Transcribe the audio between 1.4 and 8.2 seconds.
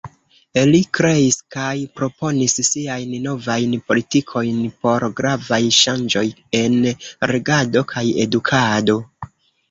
kaj proponis siajn Novajn Politikojn por gravaj ŝanĝoj en regado kaj